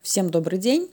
[0.00, 0.88] Всем добрый день.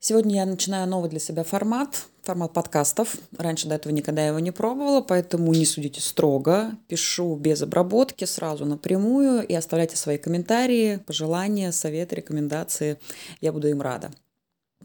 [0.00, 3.16] Сегодня я начинаю новый для себя формат, формат подкастов.
[3.36, 6.72] Раньше до этого никогда его не пробовала, поэтому не судите строго.
[6.88, 12.98] Пишу без обработки, сразу напрямую и оставляйте свои комментарии, пожелания, советы, рекомендации.
[13.40, 14.10] Я буду им рада.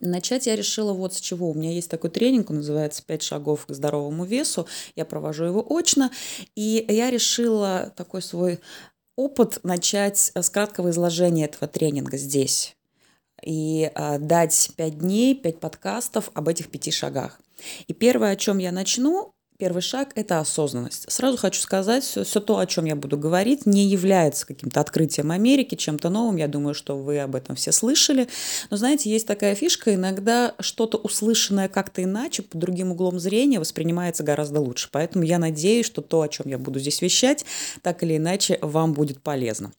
[0.02, 1.50] Начать я решила вот с чего.
[1.50, 4.68] У меня есть такой тренинг, он называется «Пять шагов к здоровому весу».
[4.96, 6.12] Я провожу его очно.
[6.56, 8.60] И я решила такой свой
[9.16, 12.76] опыт начать с краткого изложения этого тренинга здесь
[13.44, 17.40] и э, дать пять дней, пять подкастов об этих пяти шагах.
[17.88, 21.12] И первое, о чем я начну, Первый шаг– это осознанность.
[21.12, 25.32] Сразу хочу сказать, все, все то, о чем я буду говорить, не является каким-то открытием
[25.32, 26.38] Америки, чем-то новым.
[26.38, 28.30] Я думаю, что вы об этом все слышали.
[28.70, 34.24] Но знаете, есть такая фишка, иногда что-то услышанное как-то иначе, под другим углом зрения воспринимается
[34.24, 34.88] гораздо лучше.
[34.94, 37.44] Поэтому я надеюсь, что то, о чем я буду здесь вещать,
[37.82, 39.74] так или иначе вам будет полезно.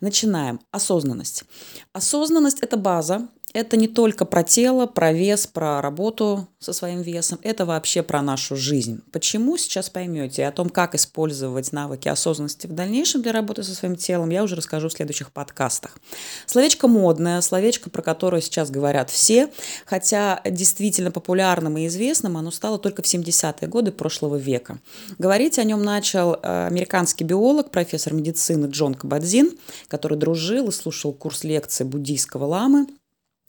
[0.00, 0.60] Начинаем.
[0.70, 1.44] Осознанность.
[1.92, 7.38] Осознанность– это база, это не только про тело, про вес, про работу со своим весом,
[7.42, 9.00] это вообще про нашу жизнь.
[9.12, 10.46] Почему, сейчас поймете.
[10.46, 14.56] О том, как использовать навыки осознанности в дальнейшем для работы со своим телом, я уже
[14.56, 15.98] расскажу в следующих подкастах.
[16.46, 19.50] Словечко модное, словечко, про которое сейчас говорят все,
[19.86, 24.78] хотя действительно популярным и известным оно стало только в 70-е годы прошлого века.
[25.18, 29.52] Говорить о нем начал э, американский биолог, профессор медицины Джон Кабадзин,
[29.88, 32.86] который дружил и слушал курс лекций буддийского ламы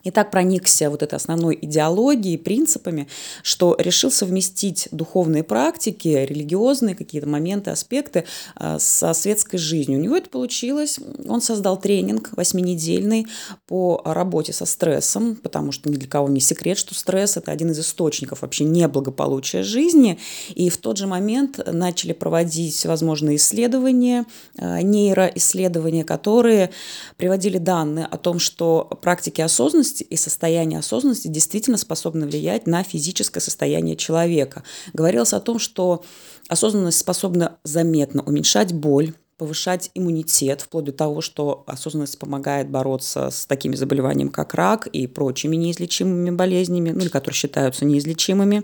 [0.08, 3.10] и так проникся вот этой основной идеологией, принципами,
[3.44, 8.24] что решил совместить духовные практики, религиозные какие-то моменты, аспекты
[8.58, 10.00] э, со светской жизнью.
[10.00, 10.98] У него это получилось.
[11.28, 13.28] Он создал тренинг восьминедельный
[13.68, 17.72] по работе со стрессом, потому что ни для кого не секрет, что стресс– это один
[17.72, 20.20] из источников вообще неблагополучия жизни.
[20.56, 24.26] И в тот же момент начали проводить всевозможные исследования,
[24.58, 26.70] э, нейроисследования, которые
[27.18, 32.84] приводили данные о том, что практики осознанности осознанность и состояние осознанности действительно способны влиять на
[32.84, 34.64] физическое состояние человека.
[34.94, 36.04] Говорилось о том, что
[36.48, 43.46] осознанность способна заметно уменьшать боль, повышать иммунитет, вплоть до того, что осознанность помогает бороться с
[43.46, 48.64] такими заболеваниями, как рак и прочими неизлечимыми болезнями, ну или которые считаются неизлечимыми.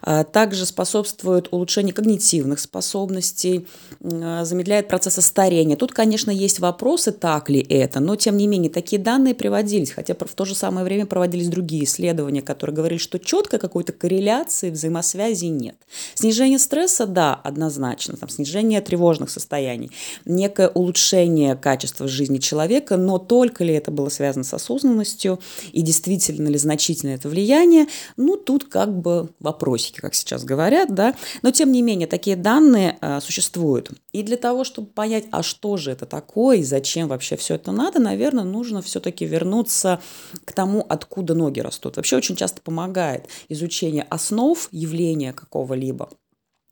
[0.00, 3.66] А, также способствует улучшению когнитивных способностей,
[4.02, 5.76] а, замедляет процессы старения.
[5.76, 10.14] Тут, конечно, есть вопросы, так ли это, но тем не менее такие данные приводились, хотя
[10.14, 15.46] в то же самое время проводились другие исследования, которые говорили, что четко какой-то корреляции, взаимосвязи
[15.46, 15.76] нет.
[16.14, 19.90] Снижение стресса, да, однозначно, там, снижение тревожных состояний–
[20.24, 25.40] некое улучшение качества жизни человека, но только ли это было связано с осознанностью
[25.72, 27.86] и действительно ли значительно это влияние,
[28.16, 32.98] ну, тут как бы вопросики, как сейчас говорят, да, но тем не менее такие данные
[33.00, 33.90] а, существуют.
[34.12, 37.72] И для того, чтобы понять, а что же это такое и зачем вообще все это
[37.72, 40.00] надо, наверное, нужно все-таки вернуться
[40.44, 41.96] к тому, откуда ноги растут.
[41.96, 46.10] Вообще очень часто помогает изучение основ явления какого-либо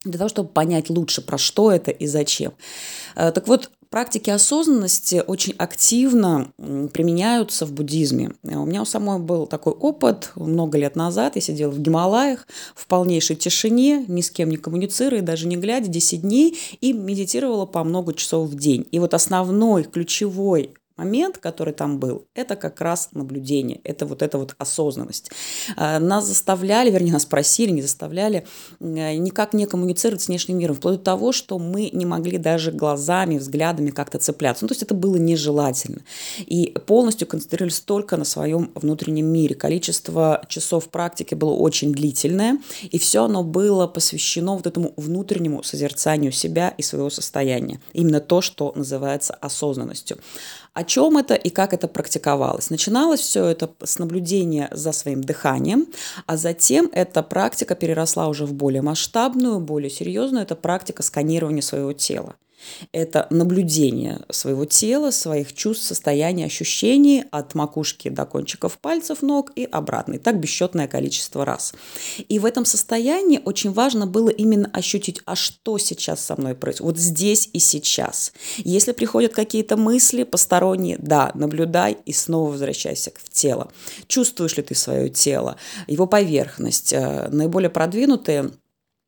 [0.05, 2.53] для того, чтобы понять лучше, про что это и зачем.
[3.17, 6.53] Э, так вот, практики осознанности очень активно
[6.93, 8.33] применяются в буддизме.
[8.43, 11.37] Э, у меня у самой был такой опыт много лет назад.
[11.37, 15.89] Я сидела в Гималаях в полнейшей тишине, ни с кем не коммуницируя, даже не глядя,
[15.89, 18.87] 10 дней, и медитировала по много часов в день.
[18.91, 24.39] И вот основной, ключевой момент, который там был, это как раз наблюдение, это вот эта
[24.39, 25.31] вот осознанность.
[25.77, 28.47] А, нас заставляли, вернее, нас просили, не заставляли
[28.81, 32.71] э, никак не коммуницировать с внешним миром, вплоть до того, что мы не могли даже
[32.71, 34.65] глазами, взглядами как-то цепляться.
[34.65, 36.03] Ну, то есть это было нежелательно.
[36.39, 39.55] И полностью концентрировались только на своем внутреннем мире.
[39.55, 46.31] Количество часов практики было очень длительное, и все оно было посвящено вот этому внутреннему созерцанию
[46.33, 47.81] себя и своего состояния.
[47.93, 50.19] Именно то, что называется осознанностью.
[50.85, 52.69] О чем это и как это практиковалось?
[52.69, 55.87] Начиналось все это с наблюдения за своим дыханием,
[56.27, 61.95] а затем эта практика переросла уже в более масштабную, более серьезную, это практика сканирования своего
[61.95, 62.35] тела.
[62.93, 69.65] Это наблюдение своего тела, своих чувств, состояний, ощущений от макушки до кончиков пальцев ног и
[69.65, 70.15] обратно.
[70.15, 71.75] И так бесчетное количество раз.
[72.29, 76.97] И в этом состоянии очень важно было именно ощутить, а что сейчас со мной происходит,
[76.97, 78.33] вот здесь и сейчас.
[78.59, 83.71] Если приходят какие-то мысли посторонние, да, наблюдай и снова возвращайся в тело.
[84.07, 85.57] Чувствуешь ли ты свое тело,
[85.87, 88.51] его поверхность, э, наиболее продвинутые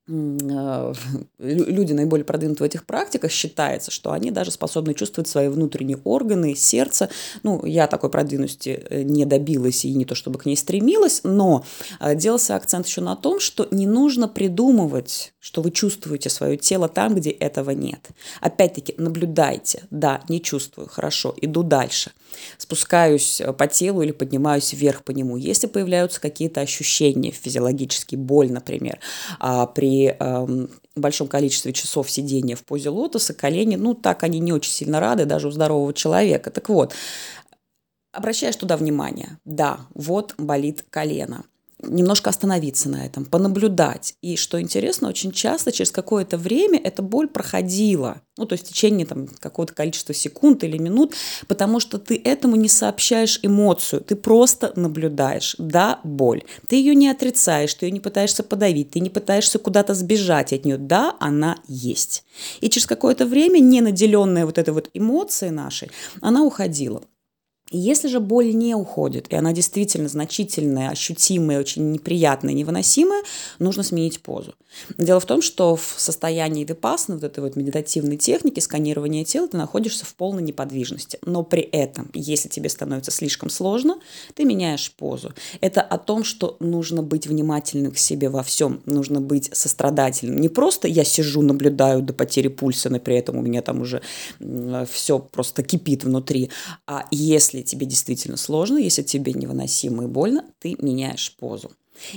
[1.39, 6.55] люди наиболее продвинуты в этих практиках, считается, что они даже способны чувствовать свои внутренние органы,
[6.55, 7.11] сердце.
[7.43, 11.65] Ну, я такой продвинутости э, не добилась и не то чтобы к ней стремилась, но
[12.01, 16.89] э, делался акцент еще на том, что не нужно придумывать, что вы чувствуете свое тело
[16.89, 18.09] там, где этого нет.
[18.41, 19.85] Опять-таки, наблюдайте.
[19.93, 22.11] Да, не чувствую, хорошо, иду дальше–
[22.59, 25.37] спускаюсь по телу или поднимаюсь вверх по нему.
[25.37, 28.99] Если появляются какие-то ощущения физиологические, боль, например,
[29.39, 34.53] а при эм, большом количестве часов сидения в позе лотоса, колени, ну, так они не
[34.53, 36.51] очень сильно рады даже у здорового человека.
[36.51, 36.93] Так вот,
[38.13, 39.39] обращаешь туда внимание.
[39.45, 41.45] Да, вот болит колено
[41.89, 44.15] немножко остановиться на этом, понаблюдать.
[44.23, 48.69] И что интересно, очень часто через какое-то время эта боль проходила, ну, то есть в
[48.69, 51.15] течение там, какого-то количества секунд или минут,
[51.49, 55.57] потому что ты этому не сообщаешь эмоцию, ты просто наблюдаешь.
[55.59, 56.45] Да, боль.
[56.69, 60.65] Ты ее не отрицаешь, ты ее не пытаешься подавить, ты не пытаешься куда-то сбежать от
[60.65, 60.77] нее.
[60.77, 62.25] Да, она есть.
[62.61, 65.91] И через какое-то время, не наделенная вот этой вот эмоцией нашей,
[66.21, 67.03] она уходила.
[67.71, 73.23] Если же боль не уходит, и она действительно значительная, ощутимая, очень неприятная, невыносимая,
[73.59, 74.55] нужно сменить позу.
[74.99, 79.57] Дело в том, что в состоянии випасны, вот этой вот медитативной техники сканирования тела, ты
[79.57, 81.19] находишься в полной неподвижности.
[81.25, 83.99] Но при этом, если тебе становится слишком сложно,
[84.35, 85.33] ты меняешь позу.
[85.61, 90.41] Это о том, что нужно быть внимательным к себе во всем, нужно быть сострадательным.
[90.41, 94.03] Не просто я сижу, наблюдаю до потери пульса, но при этом у меня там уже
[94.89, 96.51] все просто кипит внутри.
[96.87, 101.71] А если если тебе действительно сложно, если тебе невыносимо и больно, ты меняешь позу.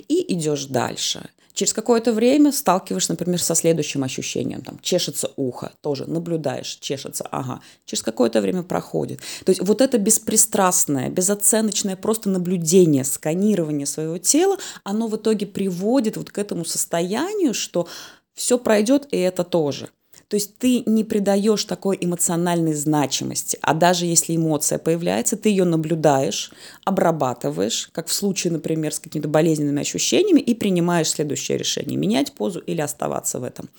[0.07, 1.29] И идешь дальше.
[1.53, 4.61] Через какое-то время сталкиваешься, например, со следующим ощущением.
[4.61, 7.61] Там, чешется ухо, тоже наблюдаешь, чешется, ага.
[7.85, 9.19] Через какое-то время проходит.
[9.45, 16.17] То есть вот это беспристрастное, безоценочное просто наблюдение, сканирование своего тела, оно в итоге приводит
[16.17, 17.87] вот к этому состоянию, что
[18.33, 19.89] все пройдет, и это тоже.
[20.29, 25.65] То есть ты не придаешь такой эмоциональной значимости, а даже если эмоция появляется, ты ее
[25.65, 26.51] наблюдаешь,
[26.85, 32.59] обрабатываешь, как в случае, например, с какими-то болезненными ощущениями, и принимаешь следующее решение– менять позу
[32.59, 33.69] или оставаться в этом.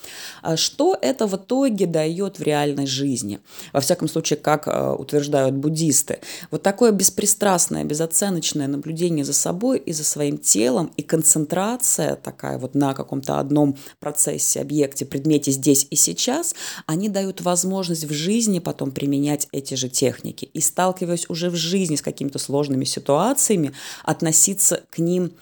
[0.42, 3.38] А что это в итоге дает в реальной жизни?
[3.72, 6.18] Во всяком случае, как э, утверждают буддисты.
[6.50, 12.74] Вот такое беспристрастное, безоценочное наблюдение за собой и за своим телом, и концентрация такая вот
[12.74, 16.54] на каком-то одном процессе, объекте, предмете здесь и сейчас, сейчас,
[16.86, 20.46] они дают возможность в жизни потом применять эти же техники.
[20.52, 23.72] И сталкиваясь уже в жизни с какими-то сложными ситуациями,
[24.04, 25.32] относиться к ним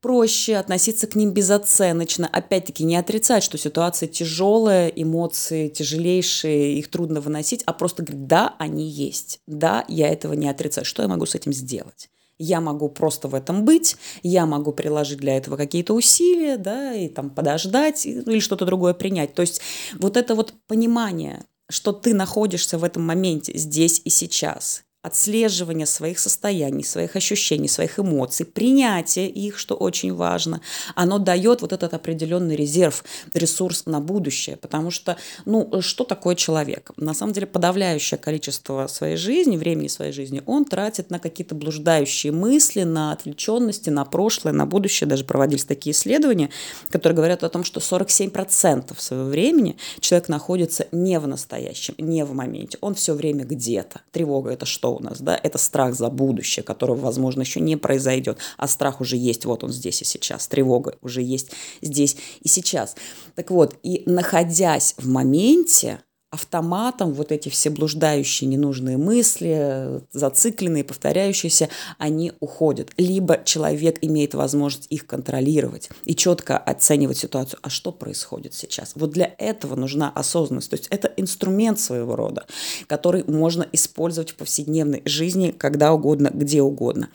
[0.00, 2.26] проще, относиться к ним безоценочно.
[2.26, 8.56] Опять-таки не отрицать, что ситуация тяжелая, эмоции тяжелейшие, их трудно выносить, а просто говорить, да,
[8.58, 10.84] они есть, да, я этого не отрицаю.
[10.84, 12.08] Что я могу с этим сделать?
[12.42, 17.08] Я могу просто в этом быть, я могу приложить для этого какие-то усилия, да, и
[17.08, 19.34] там подождать, или что-то другое принять.
[19.34, 19.60] То есть
[19.98, 26.20] вот это вот понимание, что ты находишься в этом моменте здесь и сейчас, отслеживание своих
[26.20, 30.60] состояний, своих ощущений, своих эмоций, принятие их, что очень важно,
[30.94, 33.04] оно дает вот этот определенный резерв,
[33.34, 34.56] ресурс на будущее.
[34.56, 36.92] Потому что, ну, что такое человек?
[36.96, 42.32] На самом деле подавляющее количество своей жизни, времени своей жизни он тратит на какие-то блуждающие
[42.32, 45.08] мысли, на отвлеченности, на прошлое, на будущее.
[45.08, 46.50] Даже проводились такие исследования,
[46.90, 52.34] которые говорят о том, что 47% своего времени человек находится не в настоящем, не в
[52.34, 52.78] моменте.
[52.80, 54.02] Он все время где-то.
[54.12, 54.91] Тревога– это что?
[54.96, 59.16] У нас, да, это страх за будущее, которого, возможно, еще не произойдет, а страх уже
[59.16, 62.96] есть, вот он здесь и сейчас, тревога уже есть здесь и сейчас.
[63.34, 66.00] Так вот, и находясь в моменте,
[66.32, 71.68] автоматом вот эти все блуждающие ненужные мысли, зацикленные, повторяющиеся,
[71.98, 72.90] они уходят.
[72.96, 78.92] Либо человек имеет возможность их контролировать и четко оценивать ситуацию, а что происходит сейчас.
[78.94, 80.70] Вот для этого нужна осознанность.
[80.70, 82.46] То есть это инструмент своего рода,
[82.86, 87.10] который можно использовать в повседневной жизни когда угодно, где угодно.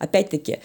[0.00, 0.58] Опять-таки,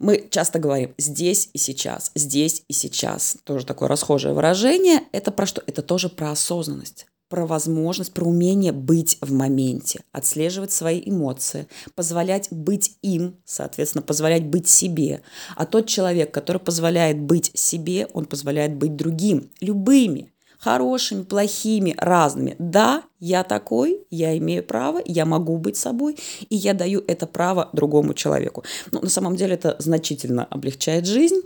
[0.00, 3.36] мы часто говорим здесь и сейчас, здесь и сейчас.
[3.44, 5.02] Тоже такое расхожее выражение.
[5.12, 5.62] Это про что?
[5.66, 12.48] Это тоже про осознанность про возможность, про умение быть в моменте, отслеживать свои эмоции, позволять
[12.50, 15.22] быть им, соответственно, позволять быть себе.
[15.56, 22.56] А тот человек, который позволяет быть себе, он позволяет быть другим, любыми, хорошими, плохими, разными.
[22.58, 26.16] Да, я такой, я имею право, я могу быть собой,
[26.48, 28.64] и я даю это право другому человеку.
[28.90, 31.42] Но на самом деле это значительно облегчает жизнь,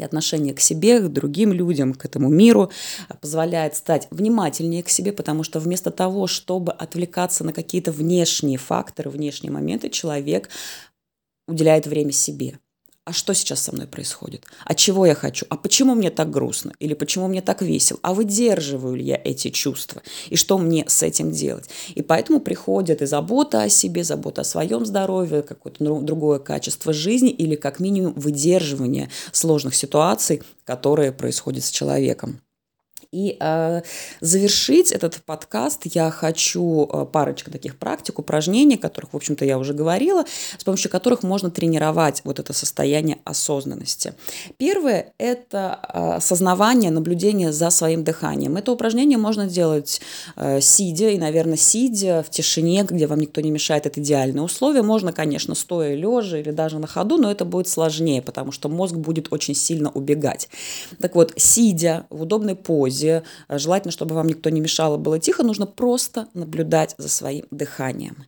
[0.00, 2.70] и отношение к себе, к другим людям, к этому миру
[3.08, 8.58] а, позволяет стать внимательнее к себе, потому что вместо того, чтобы отвлекаться на какие-то внешние
[8.58, 10.48] факторы, внешние моменты, человек
[11.46, 12.58] уделяет время себе
[13.04, 16.72] а что сейчас со мной происходит, а чего я хочу, а почему мне так грустно,
[16.78, 21.02] или почему мне так весело, а выдерживаю ли я эти чувства, и что мне с
[21.02, 21.70] этим делать.
[21.94, 27.30] И поэтому приходит и забота о себе, забота о своем здоровье, какое-то другое качество жизни,
[27.30, 32.40] или как минимум выдерживание сложных ситуаций, которые происходят с человеком.
[33.12, 33.82] И э,
[34.20, 39.58] завершить этот подкаст я хочу э, парочку таких практик, упражнений, о которых, в общем-то, я
[39.58, 40.24] уже говорила,
[40.58, 44.14] с помощью которых можно тренировать вот это состояние осознанности.
[44.58, 48.56] Первое– это э, осознавание, наблюдение за своим дыханием.
[48.56, 50.00] Это упражнение можно делать
[50.36, 54.82] э, сидя, и, наверное, сидя в тишине, где вам никто не мешает, это идеальное условие.
[54.82, 58.94] Можно, конечно, стоя, лежа или даже на ходу, но это будет сложнее, потому что мозг
[58.94, 60.48] будет очень сильно убегать.
[61.00, 65.42] Так вот, сидя в удобной позе, позе, желательно, чтобы вам никто не мешало, было тихо,
[65.42, 68.26] нужно просто наблюдать за своим дыханием.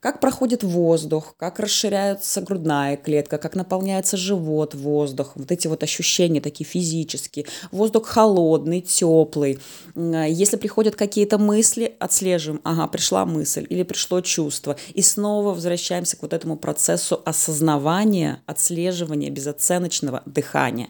[0.00, 6.40] Как проходит воздух, как расширяется грудная клетка, как наполняется живот воздухом, вот эти вот ощущения
[6.40, 7.46] такие физические.
[7.70, 9.60] Воздух холодный, теплый.
[9.94, 14.76] Если приходят какие-то мысли, отслеживаем, ага, пришла мысль или пришло чувство.
[14.94, 20.88] И снова возвращаемся к вот этому процессу осознавания, отслеживания, безоценочного дыхания.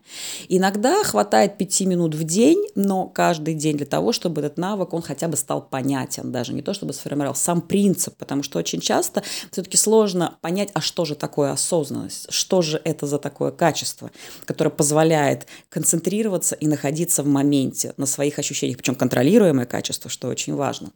[0.49, 5.03] Иногда хватает пяти минут в день, но каждый день для того, чтобы этот навык, он
[5.03, 9.23] хотя бы стал понятен, даже не то, чтобы сформировал сам принцип, потому что очень часто.
[9.51, 14.11] Все-таки сложно понять, а что же такое осознанность, что же это за такое качество,
[14.47, 20.55] которое позволяет концентрироваться и находиться в моменте на своих ощущениях, причем контролируемое качество, что очень
[20.55, 20.93] важно.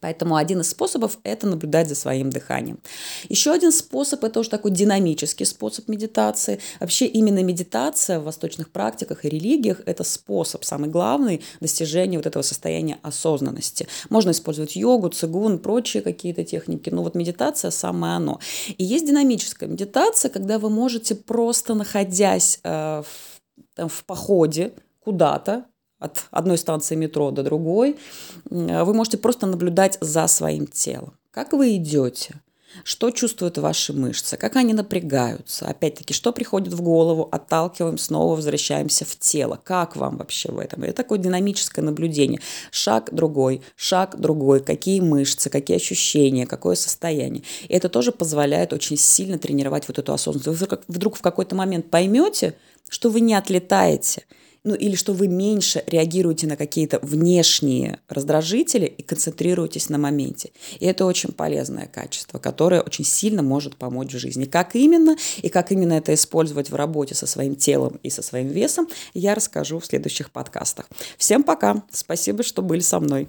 [0.00, 2.78] Поэтому один из способов– это наблюдать за своим дыханием.
[3.28, 6.58] Еще один способ– это уже такой динамический способ медитации.
[6.80, 12.42] Вообще именно медитация в восточных практиках и религиях– это способ, самый главный, достижения вот этого
[12.42, 13.88] состояния осознанности.
[14.08, 18.40] Можно использовать йогу, цигун, прочие какие-то техники, но вот медитация– самое оно.
[18.78, 23.40] И есть динамическая медитация, когда вы можете просто находясь э, в,
[23.74, 25.64] там, в походе куда-то,
[26.00, 27.96] от одной станции метро до другой,
[28.46, 31.14] вы можете просто наблюдать за своим телом.
[31.30, 32.40] Как вы идете?
[32.84, 34.36] Что чувствуют ваши мышцы?
[34.36, 35.66] Как они напрягаются?
[35.66, 37.28] Опять-таки, что приходит в голову?
[37.30, 39.60] Отталкиваем, снова возвращаемся в тело.
[39.62, 40.84] Как вам вообще в этом?
[40.84, 42.40] Это такое динамическое наблюдение.
[42.70, 44.60] Шаг другой, шаг другой.
[44.60, 47.42] Какие мышцы, какие ощущения, какое состояние.
[47.68, 50.60] И это тоже позволяет очень сильно тренировать вот эту осознанность.
[50.60, 52.54] Вы вдруг в какой-то момент поймете,
[52.88, 54.24] что вы не отлетаете–
[54.64, 60.50] ну или что вы меньше реагируете на какие-то внешние раздражители и концентрируетесь на моменте.
[60.78, 64.44] И это очень полезное качество, которое очень сильно может помочь в жизни.
[64.44, 68.48] Как именно и как именно это использовать в работе со своим телом и со своим
[68.48, 70.88] весом, я расскажу в следующих подкастах.
[71.16, 71.82] Всем пока!
[71.90, 73.28] Спасибо, что были со мной.